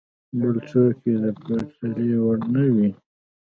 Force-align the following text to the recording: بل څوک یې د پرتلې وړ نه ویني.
بل 0.39 0.55
څوک 0.69 0.95
یې 1.07 1.15
د 1.23 1.25
پرتلې 1.41 2.09
وړ 2.25 2.37
نه 2.53 2.61
ویني. 2.75 2.89